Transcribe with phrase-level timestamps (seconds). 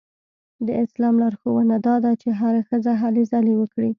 [0.65, 3.89] د اسلام لارښوونه دا ده چې هره ښځه هلې ځلې وکړي.